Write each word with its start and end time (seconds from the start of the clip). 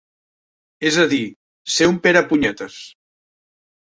És 0.89 0.95
a 1.03 1.05
dir, 1.11 1.19
ser 1.75 1.89
un 1.91 2.01
perepunyetes. 2.07 2.79